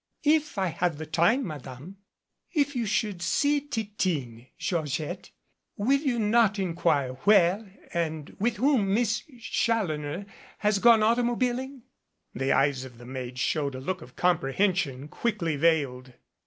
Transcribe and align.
"If 0.25 0.57
I 0.57 0.65
have 0.69 0.97
the 0.97 1.05
time, 1.05 1.45
Madame" 1.45 1.97
"If 2.61 2.75
you 2.75 2.87
should 2.87 3.21
see 3.21 3.61
Titine, 3.61 4.47
Georgette, 4.57 5.29
will 5.77 5.99
you 5.99 6.17
not 6.17 6.57
in 6.57 6.73
quire 6.73 7.13
where 7.25 7.71
and 7.93 8.35
with 8.39 8.55
whom 8.55 8.95
Miss 8.95 9.19
Challoner 9.39 10.25
has 10.57 10.79
gone 10.79 11.03
auto 11.03 11.21
mobiling?" 11.21 11.83
The 12.33 12.51
eyes 12.51 12.83
of 12.83 12.97
the 12.97 13.05
maid 13.05 13.37
showed 13.37 13.75
a 13.75 13.79
look 13.79 14.01
of 14.01 14.15
comprehension, 14.15 15.07
quickly 15.07 15.55
veiled. 15.55 16.13